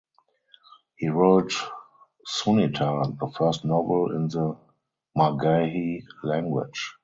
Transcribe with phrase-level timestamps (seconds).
[0.95, 1.53] He wrote
[2.27, 4.57] "Sunita" the first novel in the
[5.15, 6.95] Magahi language.